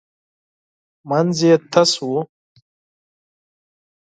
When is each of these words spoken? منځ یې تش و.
منځ 1.09 1.35
یې 1.47 1.53
تش 1.71 1.91
و. 2.09 2.09